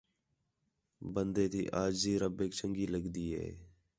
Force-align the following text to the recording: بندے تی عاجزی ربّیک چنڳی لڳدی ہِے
بندے 1.13 1.45
تی 1.51 1.61
عاجزی 1.75 2.13
ربّیک 2.21 2.51
چنڳی 2.57 2.85
لڳدی 2.93 3.27
ہِے 3.35 3.47